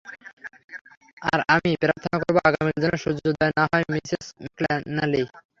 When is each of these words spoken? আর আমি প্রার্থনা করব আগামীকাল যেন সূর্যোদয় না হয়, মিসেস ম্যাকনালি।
আর 1.21 1.39
আমি 1.55 1.71
প্রার্থনা 1.81 2.17
করব 2.21 2.37
আগামীকাল 2.49 2.81
যেন 2.83 2.93
সূর্যোদয় 3.03 3.53
না 3.57 3.63
হয়, 3.69 3.85
মিসেস 3.93 4.25
ম্যাকনালি। 4.41 5.21